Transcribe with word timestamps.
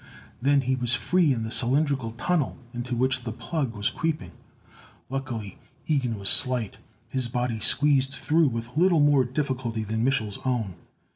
Then 0.41 0.61
he 0.61 0.73
was 0.75 0.95
free 0.95 1.31
in 1.31 1.43
the 1.43 1.51
cylindrical 1.51 2.13
tunnel 2.13 2.57
into 2.73 2.95
which 2.95 3.21
the 3.21 3.31
plug 3.31 3.75
was 3.75 3.91
creeping. 3.91 4.31
Luckily, 5.11 5.59
Ilgen 5.87 6.17
was 6.17 6.27
slight. 6.27 6.77
His 7.07 7.27
body 7.27 7.59
squeezed 7.59 8.11
through 8.13 8.47
with 8.47 8.75
little 8.75 8.99
more 8.99 9.23
difficulty 9.23 9.83
than 9.83 10.03
Mich'l's 10.03 10.39
own. 10.43 10.73